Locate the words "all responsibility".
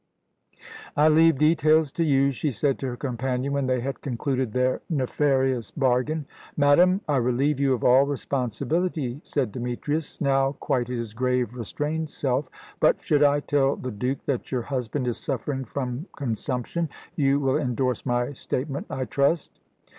7.83-9.19